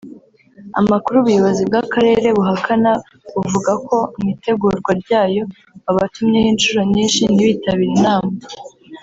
Amakuru 0.79 1.15
ubuyobozi 1.19 1.61
bw’akarere 1.69 2.27
buhakana 2.37 2.91
buvuga 3.35 3.71
ko 3.87 3.97
mu 4.19 4.25
itegurwa 4.33 4.91
ryaryo 5.01 5.43
babatumyeho 5.85 6.47
inshuro 6.53 6.81
nyinshi 6.93 7.21
ntibitabire 7.33 7.85
inama 7.99 8.33